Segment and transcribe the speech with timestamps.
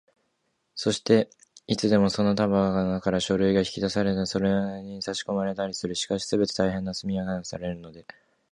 [0.73, 1.29] そして、
[1.67, 4.49] いつでもその束のなかから書類が引き出されたり、またそれ
[4.81, 7.05] にさしこまれたりされ、しかもすべて大変な速さ
[7.59, 8.07] でやられるので、